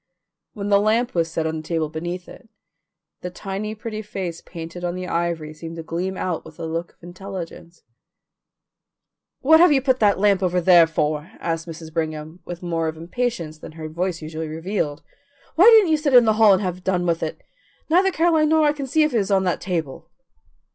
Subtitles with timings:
[0.53, 2.49] When the lamp was set on the table beneath it,
[3.21, 6.93] the tiny pretty face painted on the ivory seemed to gleam out with a look
[6.93, 7.83] of intelligence.
[9.41, 11.93] "What have you put that lamp over there for?" asked Mrs.
[11.93, 15.03] Brigham, with more of impatience than her voice usually revealed.
[15.53, 17.39] "Why didn't you set it in the hall and have done with it.
[17.87, 20.09] Neither Caroline nor I can see if it is on that table."